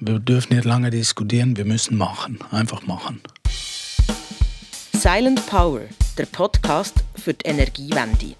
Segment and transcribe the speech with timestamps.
[0.00, 3.22] Wir dürfen nicht lange diskutieren, wir müssen machen, einfach machen.
[4.92, 5.82] Silent Power,
[6.18, 8.34] der Podcast für die Energiewende.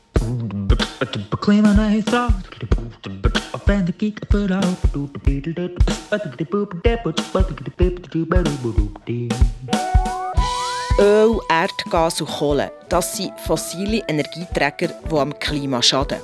[10.98, 16.18] Öl, Erdgas und Kohle, das sind fossile Energieträger, die am Klima schaden.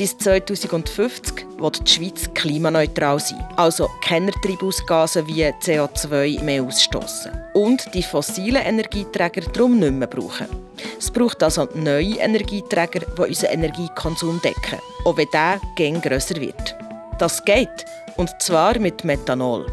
[0.00, 7.84] Bis 2050 wird die Schweiz klimaneutral sein, also keine Treibhausgase wie CO2 mehr ausstoßen und
[7.92, 10.46] die fossilen Energieträger darum nicht mehr brauchen.
[10.98, 16.74] Es braucht also neue Energieträger, die unseren Energiekonsum decken, auch wenn der gern grösser wird.
[17.18, 17.84] Das geht,
[18.16, 19.66] und zwar mit Methanol.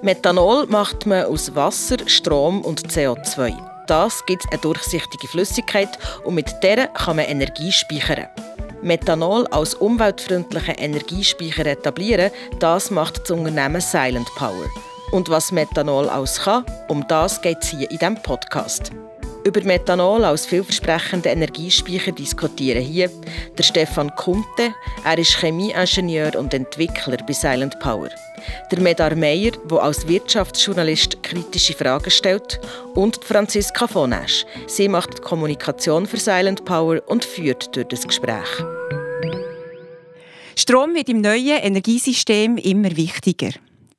[0.00, 3.52] Methanol macht man aus Wasser, Strom und CO2.
[3.88, 8.28] Das gibt eine durchsichtige Flüssigkeit und mit der kann man Energie speichern.
[8.86, 14.66] Methanol als umweltfreundlichen Energiespeicher etablieren, das macht das Unternehmen Silent Power.
[15.10, 18.92] Und was Methanol alles kann, um das geht es hier in diesem Podcast.
[19.44, 23.10] Über Methanol als vielversprechenden Energiespeicher diskutieren hier
[23.58, 24.72] der Stefan Kunte.
[25.04, 28.08] Er ist Chemieingenieur und Entwickler bei Silent Power.
[28.70, 32.60] Der Medar Meyer, der als Wirtschaftsjournalist kritische Fragen stellt.
[32.94, 34.44] Und Franziska von Esch.
[34.66, 38.64] Sie macht die Kommunikation für Silent Power und führt durch das Gespräch.
[40.56, 43.50] Strom wird im neuen Energiesystem immer wichtiger.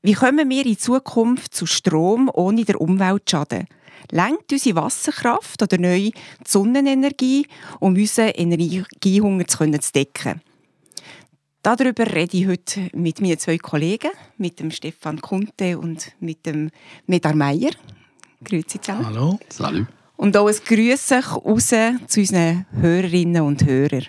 [0.01, 3.67] Wie kommen wir in Zukunft zu Strom ohne der Umwelt zu schaden?
[4.11, 6.13] Lenkt unsere Wasserkraft oder neu die
[6.45, 7.45] Sonnenenergie,
[7.79, 10.41] um unseren Energiehunger zu decken?
[11.67, 16.69] Darüber rede ich heute mit meinen zwei Kollegen, mit dem Stefan Kunte und mit dem
[17.07, 17.71] Medar Meier.
[18.41, 19.05] Grüezi zusammen.
[19.07, 19.37] Hallo.
[19.49, 19.85] Salut.
[20.15, 21.73] Und auch ein Grüße raus
[22.07, 24.05] zu unseren Hörerinnen und Hörern.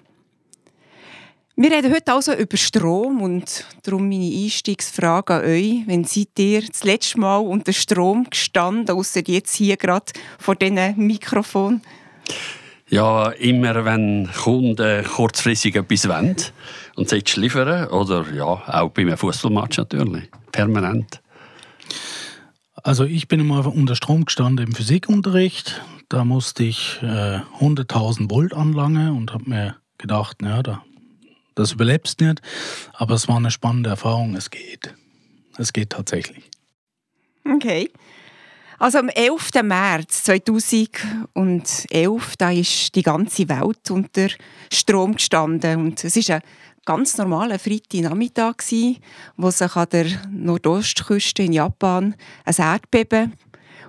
[1.57, 5.83] Wir reden heute also über Strom und darum meine Einstiegsfrage an euch.
[5.87, 10.95] Wenn seid ihr das letzte Mal unter Strom gestanden, außer jetzt hier gerade vor diesem
[10.97, 11.81] Mikrofon?
[12.91, 16.37] Ja, immer wenn Kunden kurzfristig etwas wollen
[16.99, 17.89] und sie liefern.
[17.89, 20.29] Oder ja, auch bei einem Fußballmatch natürlich.
[20.53, 21.23] Permanent.
[22.75, 25.81] Also ich bin immer unter Strom gestanden im Physikunterricht.
[26.09, 30.83] Da musste ich äh, 100.000 Volt anlangen und habe mir gedacht, naja, da
[31.55, 32.41] das überlebst nicht.
[32.93, 34.37] Aber es war eine spannende Erfahrung.
[34.37, 34.95] Es geht.
[35.57, 36.51] Es geht tatsächlich.
[37.45, 37.91] Okay.
[38.79, 39.51] Also am 11.
[39.65, 44.29] März 2011, da ist die ganze Welt unter
[44.73, 46.43] Strom gestanden und es ist ein
[46.89, 48.55] ganz normaler Freitagnachmittag,
[49.37, 52.15] wo sich an der Nordostküste in Japan
[52.47, 53.35] ein Erdbeben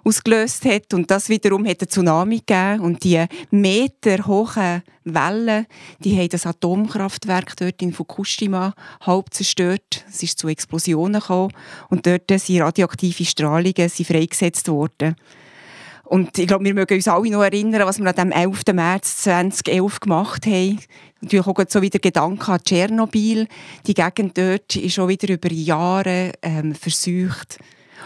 [0.04, 5.66] ausgelöst hat und das wiederum hat einen Tsunami gegeben und die meterhohen Wellen,
[6.00, 10.04] die haben das Atomkraftwerk dort in Fukushima halb zerstört.
[10.10, 11.54] Es ist zu Explosionen gekommen
[11.90, 15.16] und dort sind radioaktive Strahlungen sind freigesetzt worden.
[16.10, 18.64] Und ich glaube, wir mögen uns alle noch erinnern, was wir an dem 11.
[18.74, 20.80] März 2011 gemacht haben.
[21.22, 23.48] Natürlich auch so wieder Gedanken an Tschernobyl.
[23.86, 27.60] Die Gegend dort ist schon wieder über Jahre ähm, versucht.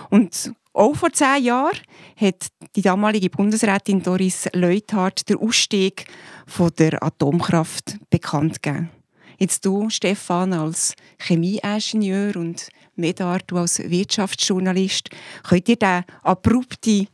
[0.09, 1.77] Und auch vor zehn Jahren
[2.17, 6.05] hat die damalige Bundesrätin Doris Leuthard den Ausstieg
[6.45, 8.89] von der Atomkraft bekannt gegeben.
[9.37, 15.09] Jetzt du, Stefan, als Chemieingenieur und Medar, du als Wirtschaftsjournalist,
[15.47, 17.07] könnt ihr den abrupten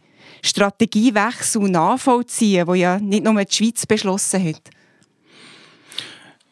[0.43, 4.61] Strategiewechsel nachvollziehen, wo ja nicht nur die Schweiz beschlossen hat?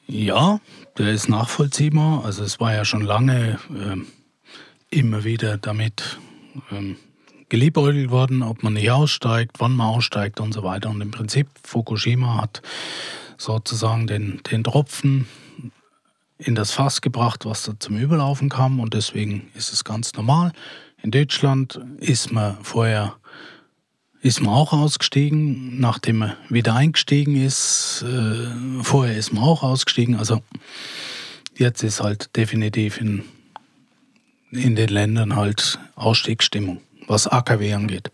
[0.08, 0.60] Ja,
[0.98, 2.24] der ist nachvollziehbar.
[2.26, 3.98] Also es war ja schon lange äh,
[4.98, 6.18] immer wieder damit
[6.72, 6.96] ähm,
[7.50, 10.90] geliebäugelt worden, ob man nicht aussteigt, wann man aussteigt und so weiter.
[10.90, 12.62] Und im Prinzip Fukushima hat
[13.38, 15.28] sozusagen den, den Tropfen
[16.38, 18.80] in das Fass gebracht, was da zum Überlaufen kam.
[18.80, 20.52] Und deswegen ist es ganz normal.
[21.02, 23.16] In Deutschland ist man vorher
[24.22, 28.04] ist man auch ausgestiegen, nachdem man wieder eingestiegen ist.
[28.08, 30.16] Äh, vorher ist man auch ausgestiegen.
[30.16, 30.42] Also
[31.56, 33.24] jetzt ist halt definitiv in
[34.52, 38.12] in den Ländern halt Ausstiegsstimmung, was AKW angeht.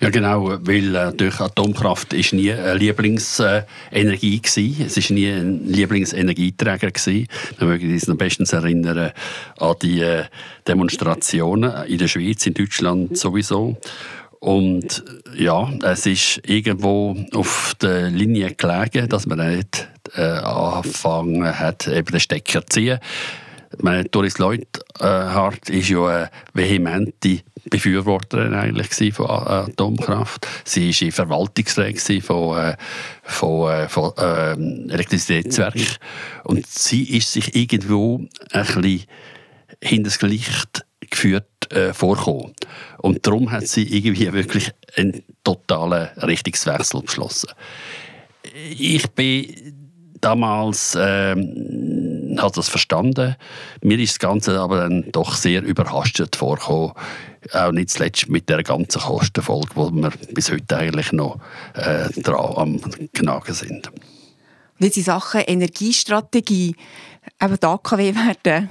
[0.00, 4.84] Ja genau, weil äh, durch Atomkraft ist nie eine Lieblingsenergie gewesen.
[4.84, 7.26] Es ist nie ein Lieblingsenergieträger gewesen.
[7.58, 9.12] Wir mögen uns noch bestens erinnern
[9.58, 10.24] an die äh,
[10.68, 13.78] Demonstrationen in der Schweiz, in Deutschland sowieso.
[14.44, 15.02] Und
[15.34, 22.10] ja, es ist irgendwo auf der Linie gelegen, dass man nicht äh, angefangen hat, eben
[22.10, 22.98] den Stecker zu ziehen.
[23.78, 30.46] Meine, Doris Leuthard ist ja eine vehemente Befürworterin eigentlich von Atomkraft.
[30.64, 32.76] Sie war in Verwaltungsräten von, äh,
[33.22, 35.86] von, äh, von äh, Elektrizitätswerken.
[36.44, 38.20] Und sie ist sich irgendwo
[38.52, 39.04] ein bisschen
[39.82, 42.54] hinter das Licht geführt äh, vorkommen.
[42.98, 47.50] Und darum hat sie irgendwie wirklich einen totalen Richtungswechsel beschlossen.
[48.78, 49.74] Ich bin
[50.20, 53.36] damals ähm, hat das verstanden.
[53.82, 56.92] Mir ist das Ganze aber dann doch sehr überrascht vorgekommen.
[57.52, 61.38] Auch nicht zuletzt mit der ganzen Kostenfolge, wo wir bis heute eigentlich noch
[61.74, 62.80] äh, dran am
[63.12, 63.90] Knagen sind.
[64.78, 66.74] Wenn Sie Sachen Energiestrategie,
[67.40, 68.68] eben die AKW werden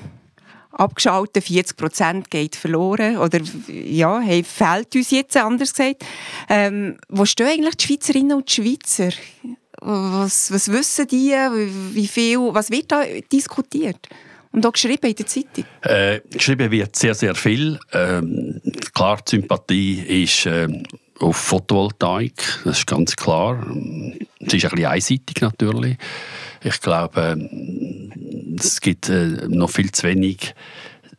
[0.73, 6.03] abgeschaltet, 40 Prozent geht verloren oder ja, hey, fehlt uns jetzt, anders gesagt.
[6.49, 9.15] Ähm, wo stehen eigentlich die Schweizerinnen und die Schweizer?
[9.79, 11.31] Was, was wissen die?
[11.93, 14.07] Wie viel, was wird da diskutiert?
[14.51, 15.65] Und auch geschrieben in der Zeitung?
[15.81, 17.79] Äh, geschrieben wird sehr, sehr viel.
[17.91, 18.61] Ähm,
[18.93, 20.67] klar, die Sympathie ist äh,
[21.19, 23.65] auf Photovoltaik, das ist ganz klar.
[24.39, 25.97] Es ist ein bisschen einseitig natürlich.
[26.63, 27.49] Ich glaube,
[28.57, 30.53] es gibt äh, noch viel zu wenig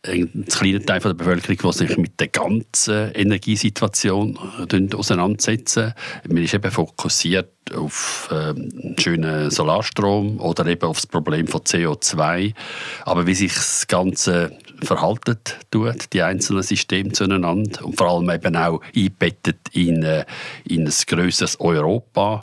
[0.06, 4.38] ein kleiner Teil der Bevölkerung, der sich mit der ganzen Energiesituation
[4.70, 5.76] äh, auseinandersetzt.
[6.28, 12.54] Man ist eben fokussiert auf ähm, schönen Solarstrom oder eben auf das Problem von CO2.
[13.04, 15.38] Aber wie sich das Ganze verhalten
[15.70, 20.24] tut, die einzelnen Systeme zueinander und vor allem eben auch einbettet in, äh,
[20.64, 22.40] in ein grösseres Europa,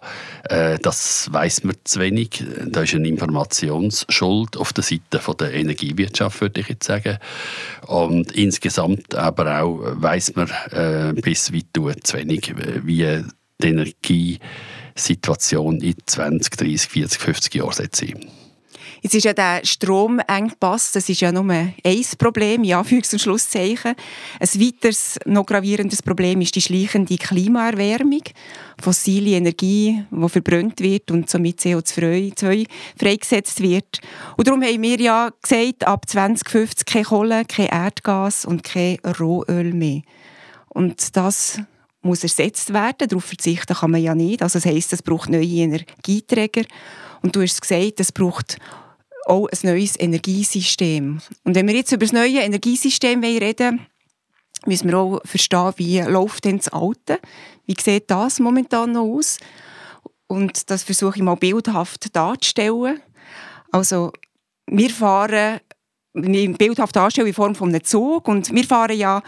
[0.50, 2.44] äh, das weiß man zu wenig.
[2.68, 7.18] Da ist eine Informationsschuld auf der Seite von der Energiewirtschaft, würde ich jetzt sagen.
[7.88, 12.54] Und insgesamt aber auch weiß man äh, bis weit zu wenig,
[12.84, 13.24] wie
[13.62, 14.40] die
[14.96, 17.90] Energiesituation in 20, 30, 40, 50 Jahren sein
[19.04, 21.74] Jetzt ist ja der Stromengpass, das ist ja nur ein
[22.20, 23.96] Problem, ja, Anführungs- und Schlusszeichen.
[24.40, 28.22] Ein weiteres, noch gravierendes Problem ist die schleichende Klimaerwärmung.
[28.80, 34.02] Fossile Energie, die verbrannt wird und somit CO2 freigesetzt wird.
[34.38, 39.74] Und darum haben wir ja gesagt, ab 2050 keine Kohle, kein Erdgas und kein Rohöl
[39.74, 40.02] mehr.
[40.70, 41.60] Und das
[42.02, 43.08] muss ersetzt werden.
[43.08, 44.42] Darauf verzichten kann man ja nicht.
[44.42, 46.64] Also das heisst, es braucht neue Energieträger.
[47.22, 48.58] Und du hast gesagt, es braucht
[49.26, 51.22] auch ein neues Energiesystem.
[51.44, 53.86] Und wenn wir jetzt über das neue Energiesystem reden
[54.66, 57.20] müssen wir auch verstehen, wie läuft denn das Alte?
[57.66, 59.40] Wie sieht das momentan noch aus?
[60.28, 63.02] Und das versuche ich mal bildhaft darzustellen.
[63.72, 64.12] Also,
[64.68, 65.60] wir fahren,
[66.14, 69.22] bildhaft darstellen in Form von einem Zug und wir fahren ja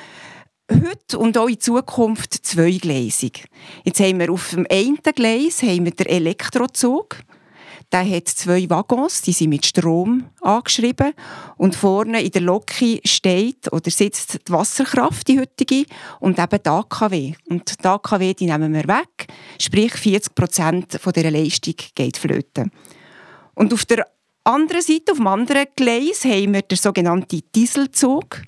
[0.72, 3.46] heute und auch in Zukunft zweigleisig.
[3.84, 7.24] Jetzt haben wir auf dem einen Gleis haben wir den Elektrozug
[7.94, 11.14] der hat zwei Waggons, die sind mit Strom angeschrieben.
[11.58, 15.86] Und vorne in der Loki steht oder sitzt die Wasserkraft, die heutige,
[16.20, 17.34] und eben die AKW.
[17.50, 19.28] Und die AKW die nehmen wir weg,
[19.62, 22.72] sprich 40 Prozent dieser Leistung geht flöten.
[23.54, 24.08] Und auf der
[24.44, 28.42] anderen Seite, auf dem anderen Gleis, haben wir den sogenannten Dieselzug.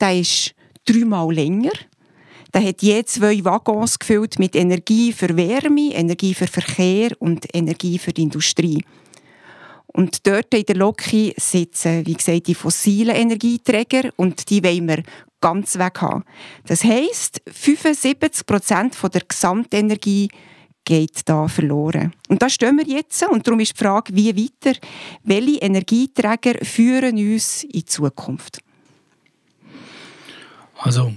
[0.00, 0.52] Der ist
[0.90, 1.72] dreimal länger.
[2.52, 7.98] Der hat je zwei Waggons gefüllt mit Energie für Wärme, Energie für Verkehr und Energie
[7.98, 8.82] für die Industrie.
[9.86, 15.02] Und dort in der Loki sitzen, wie gesagt, die fossilen Energieträger und die wollen wir
[15.40, 16.24] ganz weg haben.
[16.66, 20.28] Das heisst, 75 Prozent der Gesamtenergie
[20.84, 22.12] geht da verloren.
[22.28, 24.78] Und da stehen wir jetzt und darum ist die Frage, wie weiter,
[25.22, 28.60] welche Energieträger führen uns in die Zukunft?
[30.82, 31.12] Also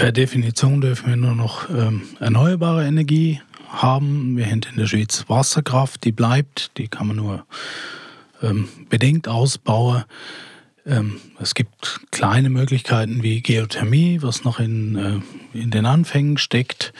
[0.00, 4.34] Per Definition dürfen wir nur noch ähm, erneuerbare Energie haben.
[4.34, 7.44] Wir haben in der Schweiz Wasserkraft, die bleibt, die kann man nur
[8.40, 10.04] ähm, bedingt ausbauen.
[10.86, 14.96] Ähm, es gibt kleine Möglichkeiten wie Geothermie, was noch in,
[15.52, 16.94] äh, in den Anfängen steckt.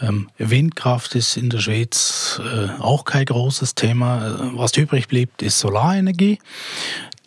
[0.00, 4.50] Ähm, Windkraft ist in der Schweiz äh, auch kein großes Thema.
[4.54, 6.38] Was übrig bleibt, ist Solarenergie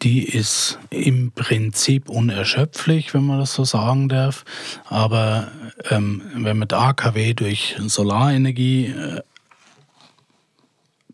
[0.03, 4.43] die ist im Prinzip unerschöpflich, wenn man das so sagen darf.
[4.85, 5.49] Aber
[5.89, 9.21] ähm, wenn wir die AKW durch Solarenergie äh,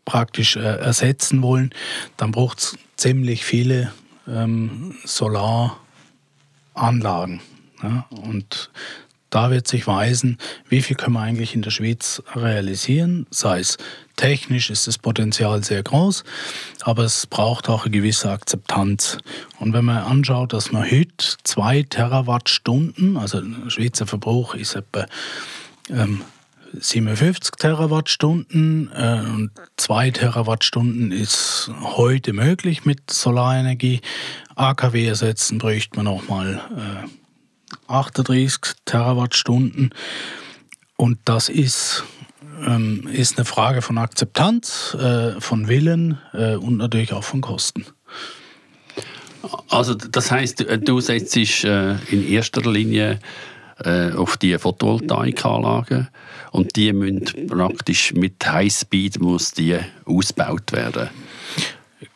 [0.05, 1.71] praktisch äh, ersetzen wollen,
[2.17, 3.93] dann braucht es ziemlich viele
[4.27, 7.41] ähm, Solaranlagen.
[7.83, 8.07] Ja?
[8.09, 8.71] Und
[9.29, 13.27] da wird sich weisen, wie viel können wir eigentlich in der Schweiz realisieren.
[13.29, 13.77] Sei es
[14.15, 16.23] technisch ist das Potenzial sehr groß,
[16.81, 19.17] aber es braucht auch eine gewisse Akzeptanz.
[19.59, 25.05] Und wenn man anschaut, dass man heute zwei Terawattstunden, also Schweizer Verbrauch ist etwa
[25.89, 26.21] ähm,
[26.73, 34.01] 57 Terawattstunden äh, und 2 Terawattstunden ist heute möglich mit Solarenergie.
[34.55, 37.07] AKW ersetzen bräuchte man nochmal äh,
[37.87, 39.91] 38 Terawattstunden.
[40.95, 42.03] Und das ist,
[42.65, 47.85] ähm, ist eine Frage von Akzeptanz, äh, von Willen äh, und natürlich auch von Kosten.
[49.69, 53.19] Also das heißt, du setzt äh, in erster Linie
[53.83, 56.09] äh, auf die Photovoltaikanlagen
[56.51, 61.09] und die müssen praktisch mit Highspeed muss die ausgebaut werden.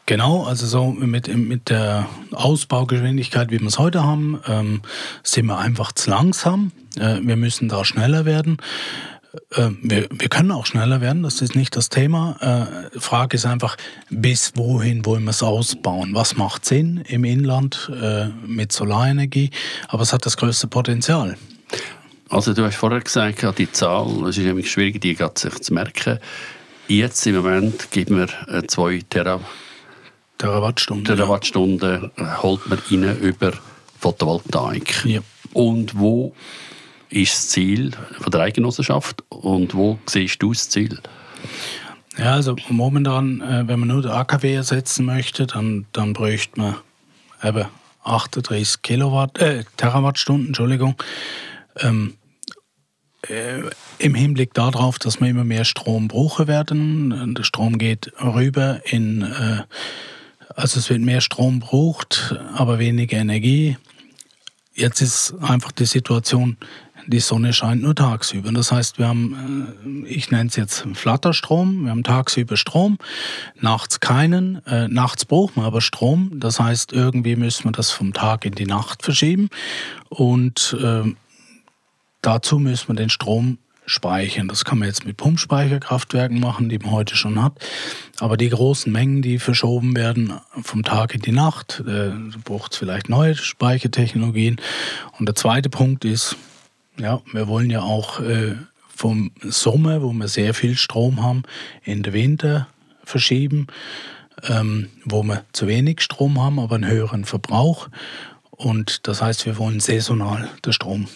[0.05, 4.81] Genau, also so mit, mit der Ausbaugeschwindigkeit, wie wir es heute haben, ähm,
[5.23, 6.73] sind wir einfach zu langsam.
[6.97, 8.57] Äh, wir müssen da schneller werden.
[9.51, 12.35] Äh, wir, wir, können auch schneller werden, das ist nicht das Thema.
[12.93, 13.77] Äh, Frage ist einfach,
[14.09, 16.13] bis wohin wollen wir es ausbauen?
[16.13, 19.51] Was macht Sinn im Inland äh, mit Solarenergie?
[19.87, 21.37] Aber es hat das größte Potenzial.
[22.27, 26.19] Also du hast vorher gesagt, die Zahl, es ist nämlich schwierig, die sich zu merken.
[26.89, 28.27] Jetzt im Moment gibt man
[28.67, 29.45] 2 Terawatt
[30.43, 31.05] Terawattstunden.
[31.05, 32.43] Terawattstunden ja.
[32.43, 33.53] holt man rein über
[33.99, 35.05] Photovoltaik.
[35.05, 35.21] Ja.
[35.53, 36.35] Und wo
[37.09, 40.99] ist das Ziel von der Eigenossenschaft und wo siehst du das Ziel?
[42.17, 46.75] Ja, also momentan, äh, wenn man nur den AKW ersetzen möchte, dann, dann bräuchte man
[47.41, 47.65] eben
[48.03, 50.95] 38 Kilowatt, äh, Terawattstunden, Entschuldigung.
[51.77, 52.15] Ähm,
[53.29, 53.61] äh,
[53.97, 57.33] Im Hinblick darauf, dass wir immer mehr Strom brauchen werden.
[57.33, 59.63] Der Strom geht rüber in äh,
[60.55, 63.77] also es wird mehr Strom braucht, aber weniger Energie.
[64.73, 66.57] Jetzt ist einfach die Situation,
[67.07, 68.51] die Sonne scheint nur tagsüber.
[68.51, 72.97] Das heißt, wir haben, äh, ich nenne es jetzt Flatterstrom, wir haben tagsüber Strom,
[73.59, 74.65] nachts keinen.
[74.65, 76.39] Äh, nachts brauchen wir aber Strom.
[76.39, 79.49] Das heißt, irgendwie müssen wir das vom Tag in die Nacht verschieben.
[80.09, 81.13] Und äh,
[82.21, 84.47] dazu müssen wir den Strom speichern.
[84.47, 87.53] Das kann man jetzt mit Pumpspeicherkraftwerken machen, die man heute schon hat.
[88.19, 92.11] Aber die großen Mengen, die verschoben werden vom Tag in die Nacht, äh,
[92.43, 94.57] braucht es vielleicht neue Speichertechnologien.
[95.19, 96.35] Und der zweite Punkt ist,
[96.97, 98.55] ja, wir wollen ja auch äh,
[98.95, 101.43] vom Sommer, wo wir sehr viel Strom haben,
[101.83, 102.67] in den Winter
[103.03, 103.67] verschieben,
[104.43, 107.89] ähm, wo wir zu wenig Strom haben, aber einen höheren Verbrauch.
[108.51, 111.07] Und das heißt, wir wollen saisonal den Strom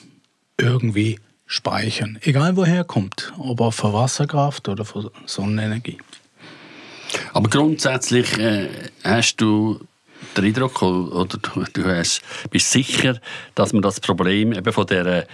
[0.58, 5.98] irgendwie speichern, egal woher er kommt, ob von Wasserkraft oder von Sonnenenergie.
[7.34, 8.70] Aber grundsätzlich äh,
[9.04, 9.80] hast du
[10.36, 13.20] den Eindruck, oder du, du hast, bist sicher,
[13.56, 15.28] dass man das Problem eben von der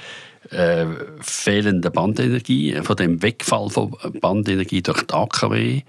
[0.50, 0.86] äh,
[1.22, 5.82] fehlenden Bandenergie, von dem Wegfall von Bandenergie durch die AKW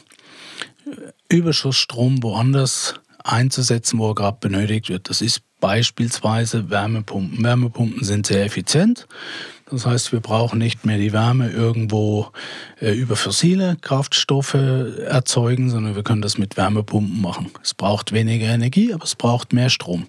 [1.30, 5.10] Überschussstrom woanders einzusetzen, wo er gerade benötigt wird.
[5.10, 7.44] Das ist beispielsweise Wärmepumpen.
[7.44, 9.08] Wärmepumpen sind sehr effizient.
[9.72, 12.28] Das heißt, wir brauchen nicht mehr die Wärme irgendwo
[12.80, 17.50] äh, über fossile Kraftstoffe erzeugen, sondern wir können das mit Wärmepumpen machen.
[17.64, 20.06] Es braucht weniger Energie, aber es braucht mehr Strom.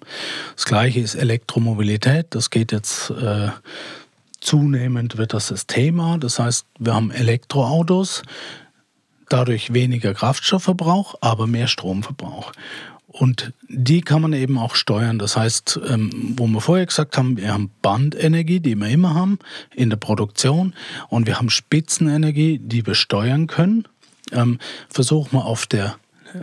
[0.55, 2.27] Das gleiche ist Elektromobilität.
[2.29, 3.49] Das geht jetzt äh,
[4.39, 6.19] zunehmend wird das das Thema.
[6.19, 8.21] Das heißt, wir haben Elektroautos
[9.29, 12.51] dadurch weniger Kraftstoffverbrauch, aber mehr Stromverbrauch.
[13.07, 15.17] Und die kann man eben auch steuern.
[15.17, 19.39] Das heißt, ähm, wo wir vorher gesagt haben, wir haben Bandenergie, die wir immer haben
[19.73, 20.75] in der Produktion,
[21.09, 23.87] und wir haben Spitzenenergie, die wir steuern können.
[24.31, 25.95] Ähm, versuchen wir auf der,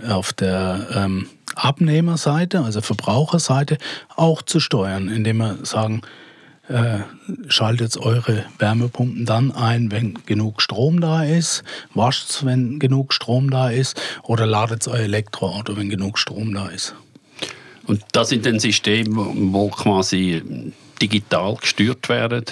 [0.08, 3.78] auf der ähm, Abnehmerseite, also Verbraucherseite,
[4.16, 6.02] auch zu steuern, indem wir sagen,
[6.68, 7.00] äh,
[7.48, 11.62] schaltet eure Wärmepumpen dann ein, wenn genug Strom da ist,
[11.94, 16.68] wascht es, wenn genug Strom da ist, oder ladet euer Elektroauto, wenn genug Strom da
[16.68, 16.94] ist.
[17.86, 20.42] Und das sind dann Systeme, wo quasi
[21.02, 22.44] digital gesteuert werden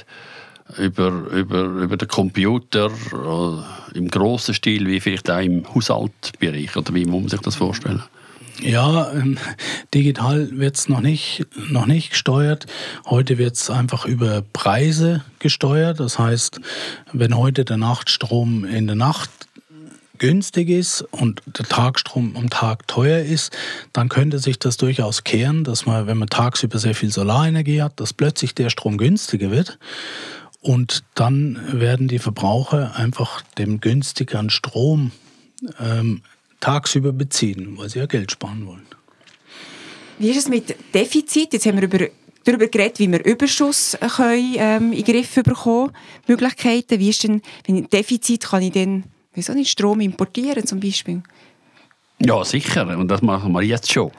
[0.79, 6.95] über, über, über den Computer äh, im grossen Stil, wie vielleicht auch im Haushaltsbereich, oder
[6.95, 8.03] wie muss man sich das vorstellen?
[8.61, 9.39] Ja, ähm,
[9.95, 12.67] digital wird es noch nicht, noch nicht gesteuert.
[13.07, 16.01] Heute wird es einfach über Preise gesteuert.
[16.01, 16.61] Das heißt,
[17.13, 19.31] wenn heute der Nachtstrom in der Nacht
[20.19, 23.57] günstig ist und der Tagstrom am Tag teuer ist,
[23.93, 27.99] dann könnte sich das durchaus kehren, dass man, wenn man tagsüber sehr viel Solarenergie hat,
[27.99, 29.79] dass plötzlich der Strom günstiger wird.
[30.61, 35.11] Und dann werden die Verbraucher einfach dem günstigeren Strom
[35.81, 36.23] ähm,
[36.63, 38.87] tagsüber beziehen, weil sie ja Geld sparen wollen.
[40.19, 41.53] Wie ist es mit Defizit?
[41.53, 42.07] Jetzt haben wir über,
[42.45, 45.91] darüber geredet, wie wir Überschuss können, ähm, in den Griff bekommen
[46.27, 46.99] Möglichkeiten.
[47.01, 49.05] Wie ist denn, wenn ich Defizit kann ich dann
[49.35, 51.23] wieso nicht Strom importieren zum Beispiel?
[52.25, 52.87] Ja, sicher.
[52.97, 54.13] Und das machen wir jetzt schon.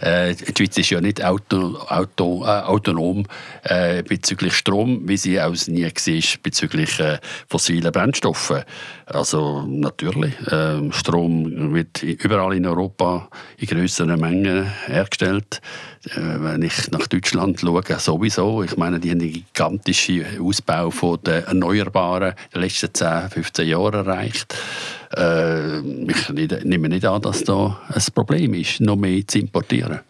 [0.00, 3.26] Äh, die Schweiz ist ja nicht auto, auto, äh, autonom
[3.64, 8.62] äh, bezüglich Strom, wie sie auch nie war bezüglich äh, fossilen Brennstoffen.
[9.06, 15.60] Also natürlich, ähm, Strom wird überall in Europa in größeren Mengen hergestellt.
[16.04, 18.62] Äh, wenn ich nach Deutschland schaue, sowieso.
[18.62, 23.66] Ich meine, die haben einen gigantischen Ausbau von der Erneuerbaren in den letzten 10, 15
[23.66, 24.54] Jahren erreicht.
[25.16, 26.28] Äh, ich
[26.64, 30.00] nehme nicht an, dass da ein Problem ist, noch mehr zu importieren.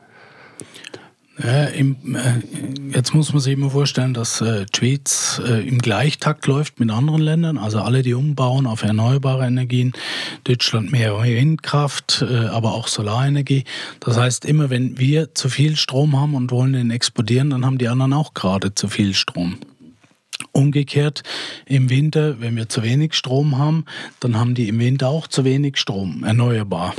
[1.43, 5.79] Ja, im, äh, jetzt muss man sich immer vorstellen, dass äh, die Schweiz äh, im
[5.79, 9.93] Gleichtakt läuft mit anderen Ländern, also alle, die umbauen auf erneuerbare Energien.
[10.43, 13.63] Deutschland mehr Windkraft, äh, aber auch Solarenergie.
[14.01, 17.79] Das heißt, immer wenn wir zu viel Strom haben und wollen den exportieren, dann haben
[17.79, 19.59] die anderen auch gerade zu viel Strom.
[20.59, 21.23] Umgekehrt
[21.67, 23.85] im Winter, wenn wir zu wenig Strom haben,
[24.19, 26.95] dann haben die im Winter auch zu wenig Strom, erneuerbar.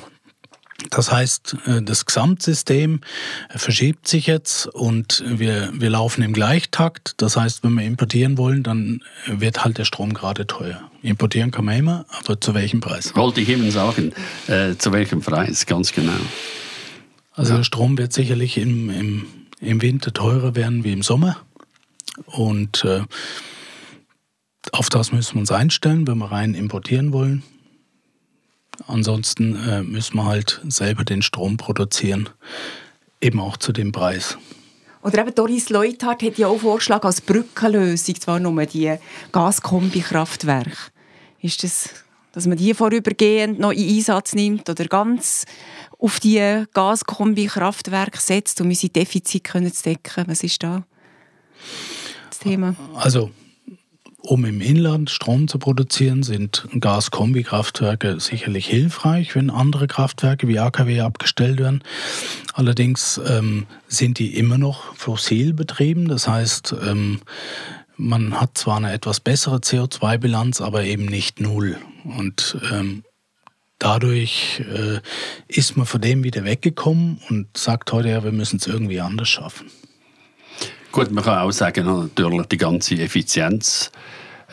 [0.89, 3.01] Das heißt, äh, das Gesamtsystem
[3.49, 7.15] verschiebt sich jetzt und wir, wir laufen im Gleichtakt.
[7.17, 10.89] Das heißt, wenn wir importieren wollen, dann wird halt der Strom gerade teuer.
[11.01, 13.13] Importieren kann man immer, aber zu welchem Preis?
[13.15, 14.13] Wollte ich eben sagen,
[14.47, 16.13] äh, zu welchem Preis, ganz genau.
[17.33, 17.57] Also ja.
[17.57, 19.25] der Strom wird sicherlich im, im,
[19.59, 21.37] im Winter teurer werden wie im Sommer.
[22.25, 23.03] Und äh,
[24.71, 27.43] auf das müssen wir uns einstellen, wenn wir rein importieren wollen.
[28.87, 32.29] Ansonsten äh, müssen wir halt selber den Strom produzieren,
[33.21, 34.37] eben auch zu dem Preis.
[35.01, 38.95] Oder eben Doris Leuthard hat ja auch vorgeschlagen als Brückenlösung, zwar nur die
[39.31, 40.91] Gaskombi-Kraftwerke.
[41.41, 41.89] Ist das,
[42.33, 45.45] dass man die vorübergehend noch in Einsatz nimmt oder ganz
[45.97, 50.25] auf die Gaskombi-Kraftwerke setzt, um unsere Defizite zu decken?
[50.27, 50.83] Was ist da
[52.39, 52.75] das Thema?
[52.95, 53.31] Also
[54.21, 61.01] um im Inland Strom zu produzieren, sind Gaskombi-Kraftwerke sicherlich hilfreich, wenn andere Kraftwerke wie AKW
[61.01, 61.83] abgestellt werden.
[62.53, 66.07] Allerdings ähm, sind die immer noch fossil betrieben.
[66.09, 67.21] Das heißt, ähm,
[67.95, 71.77] man hat zwar eine etwas bessere CO2-Bilanz, aber eben nicht null.
[72.03, 73.03] Und ähm,
[73.79, 74.99] dadurch äh,
[75.47, 79.29] ist man von dem wieder weggekommen und sagt heute ja, wir müssen es irgendwie anders
[79.29, 79.71] schaffen.
[80.91, 83.91] Gut, man kann auch sagen, natürlich die ganze Effizienz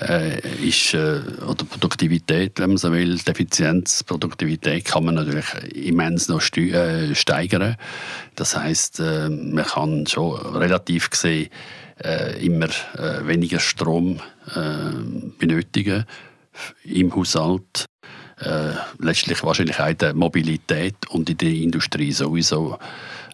[0.00, 5.46] äh, ist, äh, oder Produktivität, wenn man so will, die Effizienz, Produktivität kann man natürlich
[5.74, 7.76] immens noch äh, steigern.
[8.34, 11.48] Das heißt, äh, man kann schon relativ gesehen
[12.04, 12.68] äh, immer
[12.98, 14.20] äh, weniger Strom
[15.40, 16.04] benötigen
[16.84, 17.86] im Haushalt.
[18.98, 22.78] letztlich wahrscheinlich auch in der Mobilität und in der Industrie sowieso.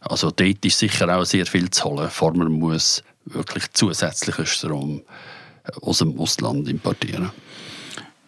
[0.03, 5.03] Also dort ist sicher auch sehr viel zu holen, bevor man muss wirklich zusätzlichen Strom
[5.81, 7.31] aus dem Ausland importieren.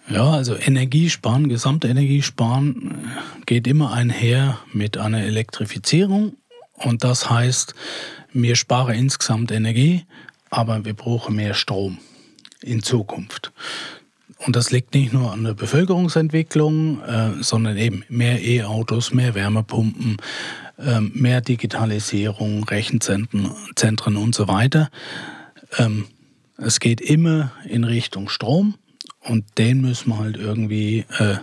[0.08, 3.10] Ja, also Energiesparen, gesamte Energiesparen
[3.46, 6.36] geht immer einher mit einer Elektrifizierung.
[6.74, 7.74] Und das heißt,
[8.32, 10.04] wir sparen insgesamt Energie,
[10.50, 11.98] aber wir brauchen mehr Strom
[12.60, 13.52] in Zukunft.
[14.38, 20.18] Und das liegt nicht nur an der Bevölkerungsentwicklung, äh, sondern eben mehr E-Autos, mehr Wärmepumpen,
[20.76, 24.90] mehr Digitalisierung, Rechenzentren Zentren und so weiter.
[25.78, 26.06] Ähm,
[26.56, 28.74] es geht immer in Richtung Strom
[29.20, 31.36] und den müssen wir halt irgendwie äh,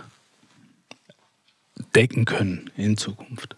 [1.94, 3.56] decken können in Zukunft.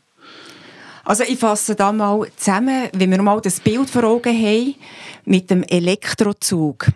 [1.05, 4.75] Also ich fasse da mal zusammen, wenn wir mal das Bild vor Augen haben
[5.27, 6.87] mit dem Elektrozug.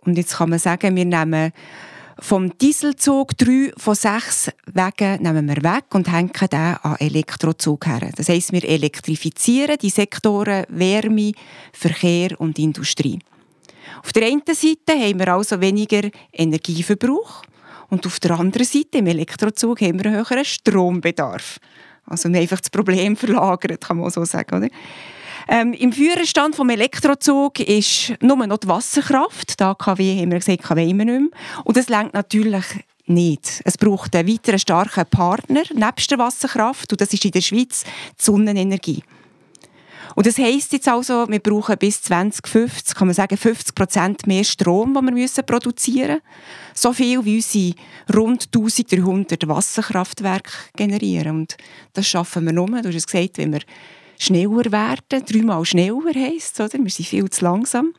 [0.00, 1.52] Und jetzt kann man sagen, wir nehmen
[2.22, 8.10] vom Dieselzug drei von sechs Wegen nehmen wir weg und hängen den an Elektrozug her.
[8.16, 11.32] Das heisst, wir elektrifizieren die Sektoren Wärme,
[11.72, 13.18] Verkehr und Industrie.
[14.04, 17.42] Auf der einen Seite haben wir also weniger Energieverbrauch
[17.90, 21.58] und auf der anderen Seite im Elektrozug haben wir einen höheren Strombedarf.
[22.06, 24.56] Also wir haben einfach das Problem verlagert, kann man so sagen.
[24.56, 24.68] Oder?
[25.48, 29.60] Ähm, Im Führerstand vom Elektrozug ist nur noch die Wasserkraft.
[29.60, 31.64] Da KW haben wir gesagt, KW immer nicht mehr.
[31.64, 32.64] Und das längt natürlich
[33.06, 33.60] nicht.
[33.64, 37.84] Es braucht einen weiteren starken Partner nebst der Wasserkraft und das ist in der Schweiz
[37.84, 39.02] die Sonnenenergie.
[40.14, 44.44] Und das heisst jetzt also, wir brauchen bis 2050, kann man sagen, 50 Prozent mehr
[44.44, 46.74] Strom, den wir müssen produzieren müssen.
[46.74, 47.74] So viel, wie unsere
[48.14, 51.38] rund 1300 Wasserkraftwerke generieren.
[51.38, 51.56] Und
[51.94, 53.60] das schaffen wir nur, du hast es gesagt, wenn wir
[54.22, 56.82] schneller werden, dreimal schneller heisst es, oder?
[56.82, 57.92] Wir sind viel zu langsam.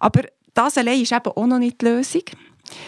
[0.00, 0.22] Aber
[0.54, 2.22] das allein ist eben auch noch nicht die Lösung.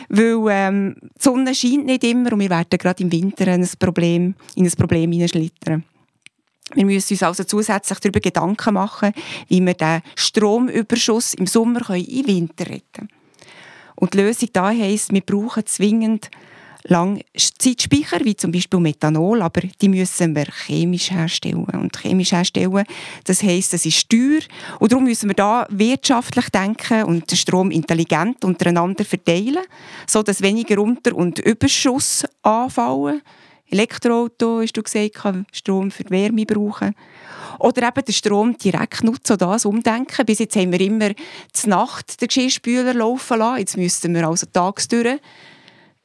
[0.09, 4.35] Weil ähm, die Sonne scheint nicht immer und wir werden gerade im Winter ein Problem,
[4.55, 5.85] in ein Problem hineinschlittern.
[6.75, 9.13] Wir müssen uns also zusätzlich darüber Gedanken machen,
[9.49, 13.09] wie wir den Stromüberschuss im Sommer in den Winter retten können.
[13.97, 16.31] Und die Lösung da heisst, wir brauchen zwingend
[16.87, 21.65] Langzeitspeicher, wie zum Beispiel Methanol, aber die müssen wir chemisch herstellen.
[21.65, 22.85] Und chemisch herstellen,
[23.25, 24.41] das heisst, es ist teuer.
[24.81, 29.65] Und darum müssen wir da wirtschaftlich denken und den Strom intelligent untereinander verteilen,
[30.07, 33.23] sodass weniger Unter- und Überschuss anfallen.
[33.71, 36.95] Elektroauto, hast du gesagt, kann Strom für die Wärme brauchen.
[37.59, 40.27] Oder eben den Strom direkt nutzen, das umdenken.
[40.27, 41.13] Bis jetzt haben wir immer
[41.53, 43.61] zur Nacht den Geschirrspüler laufen lassen.
[43.61, 45.19] Jetzt müssten wir also tagsdurch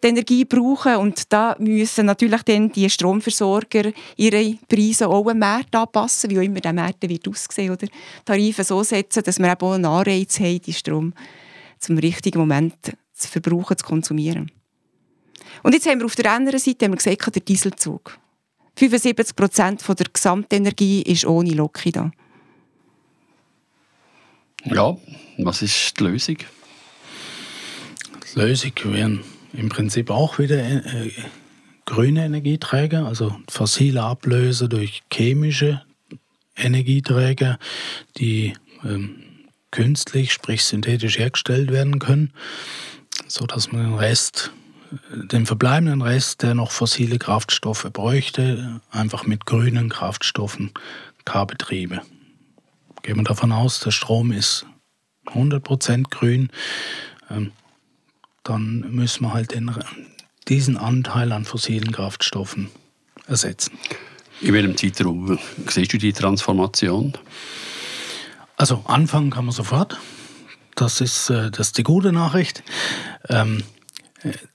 [0.04, 5.76] die Energie brauchen und da müssen natürlich dann die Stromversorger ihre Preise auch am Markt
[5.76, 7.88] anpassen, wie auch immer der Markt wird aussehen oder
[8.24, 11.14] Tarife so setzen, dass wir eben auch einen Anreiz haben, die Strom
[11.80, 12.76] zum richtigen Moment
[13.14, 14.52] zu verbrauchen, zu konsumieren.
[15.64, 18.18] Und jetzt haben wir auf der anderen Seite haben wir gesagt, der Dieselzug.
[18.78, 22.12] 75 Prozent der Gesamtenergie ist ohne Loki da.
[24.66, 24.98] Ja,
[25.38, 26.38] was ist die Lösung?
[28.34, 31.12] Die Lösung wären im Prinzip auch wieder äh,
[31.86, 35.82] grüne Energieträger, also fossile Ablöser durch chemische
[36.56, 37.58] Energieträger,
[38.18, 39.24] die ähm,
[39.72, 42.34] künstlich, sprich synthetisch hergestellt werden können,
[43.28, 44.52] sodass man den Rest,
[45.12, 50.72] den verbleibenden Rest, der noch fossile Kraftstoffe bräuchte, einfach mit grünen Kraftstoffen,
[51.26, 52.02] K-Betriebe.
[53.04, 54.66] Gehen wir davon aus, der Strom ist
[55.28, 56.50] 100% grün.
[57.30, 57.52] Ähm,
[58.50, 59.72] dann müssen wir halt den,
[60.48, 62.70] diesen Anteil an fossilen Kraftstoffen
[63.28, 63.78] ersetzen.
[64.42, 67.14] In welchem Zeitraum siehst du die Transformation?
[68.58, 69.98] Also anfangen kann man sofort.
[70.76, 72.64] Das ist, äh, das ist die gute Nachricht.
[73.28, 73.64] Ähm,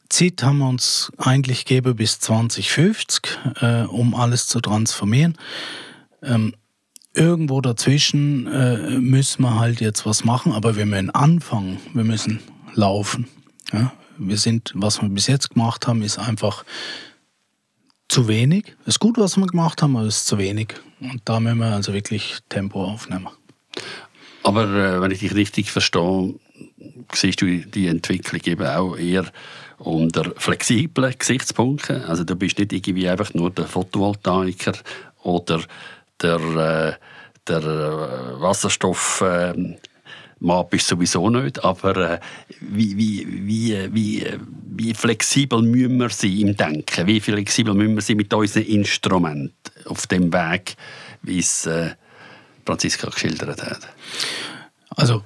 [0.08, 5.36] Zeit haben wir uns eigentlich gegeben bis 2050, äh, um alles zu transformieren.
[6.22, 6.54] Ähm,
[7.14, 12.40] irgendwo dazwischen äh, müssen wir halt jetzt was machen, aber wir müssen anfangen, wir müssen
[12.74, 13.28] laufen.
[13.72, 16.64] Ja, wir sind, was wir bis jetzt gemacht haben, ist einfach
[18.08, 18.76] zu wenig.
[18.82, 20.74] Es ist gut, was wir gemacht haben, aber es ist zu wenig.
[21.00, 23.28] Und da müssen wir also wirklich Tempo aufnehmen.
[24.42, 26.34] Aber äh, wenn ich dich richtig verstehe,
[27.12, 29.24] siehst du die Entwicklung eben auch eher
[29.78, 32.04] unter flexiblen Gesichtspunkten.
[32.04, 34.74] Also du bist nicht irgendwie einfach nur der Photovoltaiker
[35.22, 35.62] oder
[36.20, 36.92] der, äh,
[37.48, 39.22] der äh, Wasserstoff...
[39.22, 39.76] Äh,
[40.44, 42.20] Mann bist sowieso nicht, aber äh,
[42.60, 44.26] wie, wie, wie, wie,
[44.76, 47.06] wie flexibel müssen wir sein im Denken?
[47.06, 50.76] Wie flexibel müssen wir sein mit unseren Instrumenten auf dem Weg,
[51.22, 51.90] wie es äh,
[52.66, 53.88] Franziska geschildert hat?
[54.90, 55.22] Also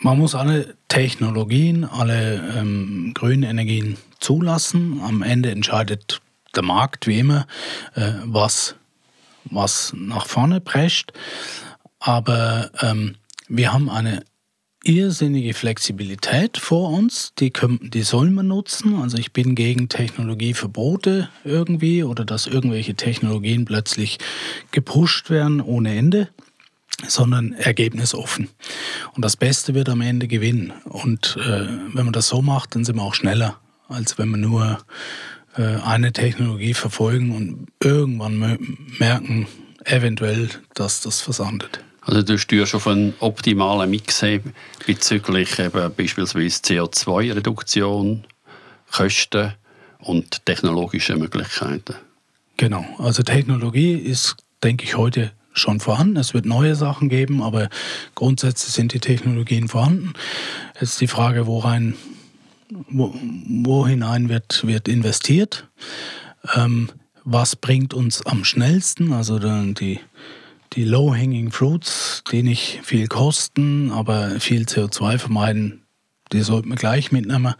[0.00, 5.00] man muss alle Technologien, alle ähm, grünen Energien zulassen.
[5.02, 6.22] Am Ende entscheidet
[6.56, 7.46] der Markt wie immer,
[7.94, 8.74] äh, was,
[9.44, 11.12] was nach vorne prescht.
[11.98, 13.16] Aber ähm,
[13.48, 14.24] wir haben eine
[14.82, 18.94] irrsinnige Flexibilität vor uns, die, können, die soll man nutzen.
[18.94, 24.18] Also ich bin gegen Technologieverbote irgendwie oder dass irgendwelche Technologien plötzlich
[24.70, 26.28] gepusht werden ohne Ende,
[27.06, 28.48] sondern ergebnisoffen.
[29.14, 30.72] Und das Beste wird am Ende gewinnen.
[30.84, 34.38] Und äh, wenn man das so macht, dann sind wir auch schneller, als wenn wir
[34.38, 34.78] nur
[35.56, 38.58] äh, eine Technologie verfolgen und irgendwann
[38.98, 39.46] merken,
[39.84, 41.80] eventuell, dass das versandet.
[42.10, 44.24] Also du steuerst auf einen optimalen Mix
[44.84, 48.24] bezüglich eben beispielsweise CO2-Reduktion,
[48.90, 49.52] Kosten
[50.00, 51.94] und technologische Möglichkeiten.
[52.56, 56.16] Genau, also Technologie ist, denke ich, heute schon vorhanden.
[56.16, 57.68] Es wird neue Sachen geben, aber
[58.16, 60.14] grundsätzlich sind die Technologien vorhanden.
[60.80, 61.94] Jetzt die Frage, wo, rein,
[62.88, 63.14] wo,
[63.46, 65.68] wo hinein wird, wird investiert.
[66.56, 66.90] Ähm,
[67.22, 69.12] was bringt uns am schnellsten?
[69.12, 70.00] Also die
[70.74, 75.82] die Low-Hanging Fruits, die nicht viel kosten, aber viel CO2 vermeiden,
[76.32, 77.54] die sollten wir gleich mitnehmen.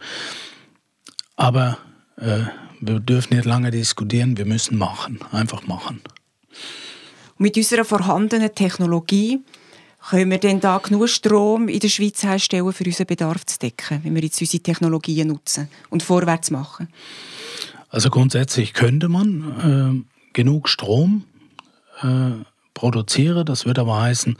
[1.35, 1.77] Aber
[2.17, 2.43] äh,
[2.79, 6.01] wir dürfen nicht lange diskutieren, wir müssen machen, einfach machen.
[7.37, 9.39] Mit unserer vorhandenen Technologie
[10.09, 14.03] können wir denn da genug Strom in der Schweiz herstellen, für unseren Bedarf zu decken,
[14.03, 16.87] wenn wir jetzt unsere Technologien nutzen und vorwärts machen?
[17.89, 21.25] Also grundsätzlich könnte man äh, genug Strom
[22.01, 22.31] äh,
[22.73, 23.45] produziere.
[23.45, 24.37] Das wird aber heißen,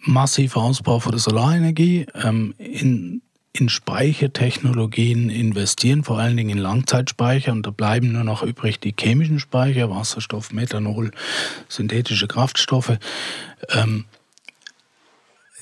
[0.00, 7.52] massiver Ausbau von der Solarenergie, ähm, in, in Speichertechnologien investieren, vor allen Dingen in Langzeitspeicher.
[7.52, 11.10] Und da bleiben nur noch übrig die chemischen Speicher, Wasserstoff, Methanol,
[11.68, 12.98] synthetische Kraftstoffe.
[13.70, 14.04] Ähm,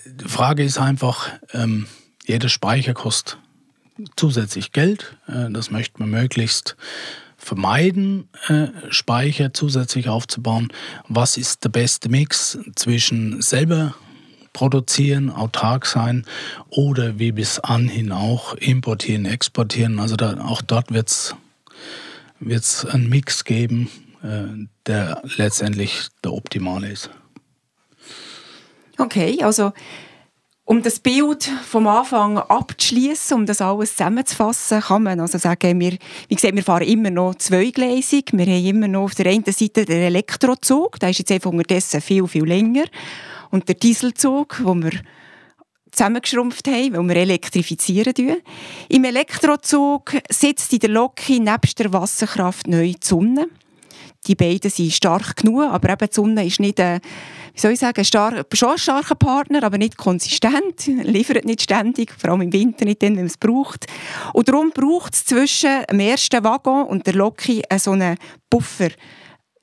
[0.06, 1.86] die Frage ist einfach, ähm,
[2.26, 3.38] jeder Speicher kostet
[4.16, 5.16] zusätzlich Geld.
[5.26, 6.76] Äh, das möchte man möglichst
[7.38, 10.68] vermeiden, äh, Speicher zusätzlich aufzubauen.
[11.08, 13.94] Was ist der beste Mix zwischen selber
[14.58, 16.24] produzieren, autark sein
[16.68, 20.00] oder wie bis anhin auch importieren, exportieren.
[20.00, 23.88] Also da, auch dort wird es einen Mix geben,
[24.22, 27.08] äh, der letztendlich der optimale ist.
[28.98, 29.72] Okay, also
[30.68, 35.96] um das Bild vom Anfang abzuschließen, um das alles zusammenzufassen, kann man also sagen, wir,
[36.28, 38.32] wie gesagt, wir fahren immer noch zweigleisig.
[38.34, 42.02] Wir haben immer noch auf der einen Seite den Elektrozug, der ist jetzt einfach unterdessen
[42.02, 42.84] viel, viel länger.
[43.50, 44.90] Und der Dieselzug, wo wir
[45.90, 48.42] zusammengeschrumpft haben, weil wir elektrifizieren.
[48.90, 53.48] Im Elektrozug sitzt in der Loki nebst der Wasserkraft neu die Sonne.
[54.28, 57.00] Die beiden sind stark genug, aber eben die Sonne ist nicht ein
[57.58, 62.12] wie soll ich sagen, star schon ein starker Partner, aber nicht konsistent, liefert nicht ständig,
[62.16, 63.86] vor allem im Winter nicht dann, wenn man es braucht.
[64.32, 68.16] Und darum braucht es zwischen dem ersten Waggon und der Loki so einen
[68.48, 68.90] Buffer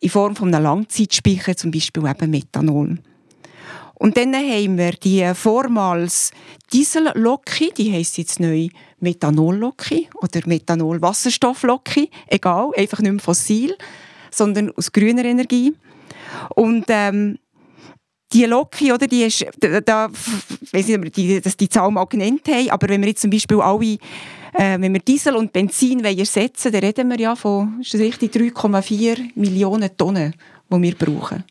[0.02, 3.00] in Form von einem Langzeitspeicher, zum Beispiel eben Methanol.
[3.94, 6.32] Und dann haben wir die vormals
[6.74, 8.68] Diesel-Loki, die heisst jetzt neu
[9.00, 13.78] Methanol-Loki oder Methanol-Wasserstoff-Loki, egal, einfach nicht mehr fossil,
[14.38, 15.74] sondern aus grüner Energie.
[16.56, 17.38] Und ähm,
[18.34, 21.92] die Loki, oder, die ist, da, da weiß nicht, ob wir die, dass die Zahl
[21.92, 23.98] mal genannt haben, aber wenn wir jetzt zum Beispiel alle,
[24.54, 28.34] äh, wenn wir Diesel und Benzin ersetzen dann reden wir ja von, ist das richtig,
[28.34, 30.34] 3,4 Millionen Tonnen,
[30.70, 31.44] die wir brauchen.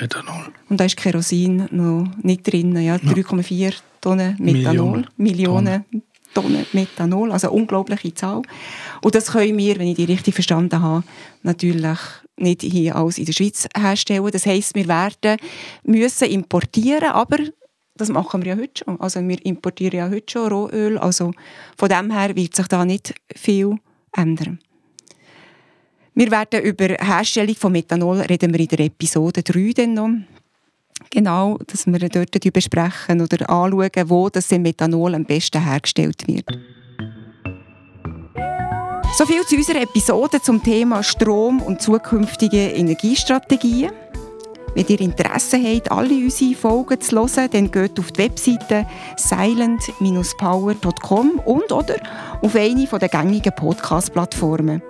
[0.00, 0.46] Methanol.
[0.68, 6.02] Und da ist Kerosin noch nicht drin, ja, 3,4 Tonnen Methanol, Millionen, Millionen Tonnen.
[6.32, 8.42] Tonnen Methanol, also eine unglaubliche Zahl.
[9.02, 11.02] Und das können wir, wenn ich die richtig verstanden habe,
[11.42, 11.98] natürlich
[12.40, 14.30] nicht hier als in der Schweiz herstellen.
[14.30, 15.38] Das heisst, wir werden
[15.84, 17.38] müssen importieren, aber
[17.96, 19.00] das machen wir ja heute schon.
[19.00, 21.32] Also wir importieren ja heute schon Rohöl, also
[21.76, 23.76] von dem her wird sich da nicht viel
[24.16, 24.58] ändern.
[26.14, 30.10] Wir werden über Herstellung von Methanol reden wir in der Episode 3 dann noch.
[31.10, 36.46] Genau, dass wir dort besprechen oder anschauen, wo das Methanol am besten hergestellt wird.
[39.12, 43.90] So viel zu unserer Episode zum Thema Strom und zukünftige Energiestrategien.
[44.74, 51.40] Wenn ihr Interesse habt, alle unsere Folgen zu hören, dann geht auf die Webseite silent-power.com
[51.44, 51.96] und oder
[52.40, 54.80] auf eine der gängigen Podcast-Plattformen.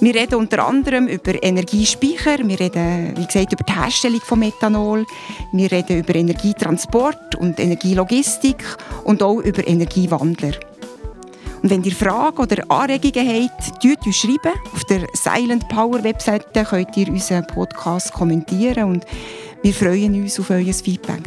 [0.00, 5.04] Wir reden unter anderem über Energiespeicher, wir reden, wie gesagt, über die Herstellung von Methanol,
[5.52, 8.64] wir reden über Energietransport und Energielogistik
[9.04, 10.54] und auch über Energiewandler.
[11.64, 14.52] Und wenn ihr Fragen oder Anregungen habt, tut uns schreiben.
[14.74, 19.06] Auf der Silent Power Webseite könnt ihr unseren Podcast kommentieren und
[19.62, 21.22] wir freuen uns auf euer Feedback.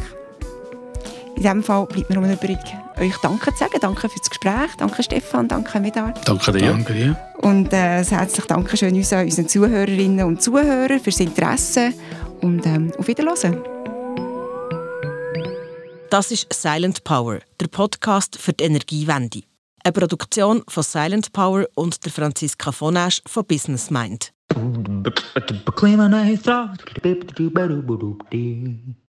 [1.34, 2.58] In diesem Fall bleibt mir nur übrig,
[3.00, 3.78] euch Danke zu sagen.
[3.80, 4.70] Danke für das Gespräch.
[4.78, 6.20] Danke Stefan, danke Medard.
[6.24, 6.68] Danke dir.
[6.68, 7.16] Danke dir.
[7.38, 11.92] Und äh, herzlich Dankeschön unseren, unseren Zuhörerinnen und Zuhörern fürs Interesse
[12.42, 13.60] und ähm, auf Wiederhören.
[16.10, 19.47] Das ist Silent Power, der Podcast für die Energiewende.
[19.88, 24.34] Eine Produktion von Silent Power und der Franziska Vonasch von Business Mind.